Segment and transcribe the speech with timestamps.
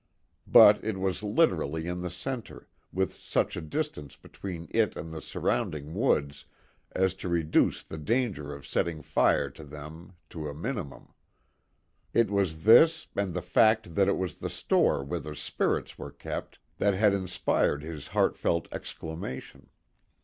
[0.47, 5.21] But it was literally in the centre, with such a distance between it and the
[5.21, 6.45] surrounding woods
[6.91, 11.13] as to reduce the danger of setting fire to them to a minimum.
[12.15, 16.09] It was this, and the fact that it was the store where the spirits were
[16.11, 19.69] kept, that had inspired his heartfelt exclamation.